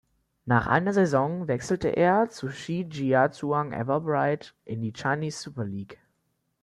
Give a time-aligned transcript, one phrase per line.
[0.47, 5.99] Nach einer Saison wechselte er zu Shijiazhuang Ever Bright in die Chinese Super League.